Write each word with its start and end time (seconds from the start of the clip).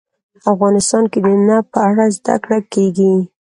افغانستان 0.53 1.03
کې 1.11 1.19
د 1.25 1.27
نفت 1.47 1.67
په 1.75 1.79
اړه 1.89 2.05
زده 2.17 2.35
کړه 2.43 2.59
کېږي. 2.73 3.13